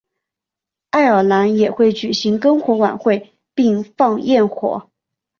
[0.89, 4.89] 爱尔兰也会举行篝火晚会并放焰火。